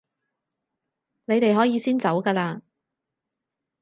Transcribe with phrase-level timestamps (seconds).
[1.25, 2.61] 你哋可以走先㗎喇